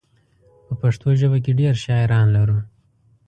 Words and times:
په 0.65 0.73
پښتو 0.81 1.07
ژبه 1.19 1.37
کې 1.43 1.51
ډېر 1.59 1.75
شاعران 1.83 2.27
لرو. 2.37 2.59